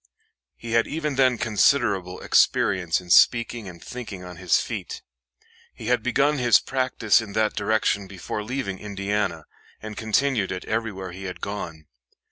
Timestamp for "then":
1.13-1.37